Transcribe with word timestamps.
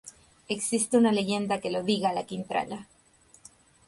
Existe 0.49 0.97
una 0.97 1.11
leyenda 1.11 1.61
que 1.61 1.69
lo 1.69 1.83
liga 1.83 2.09
a 2.09 2.13
La 2.13 2.25
Quintrala. 2.25 2.87